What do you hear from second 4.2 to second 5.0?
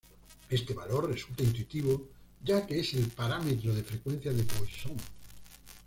de Poisson.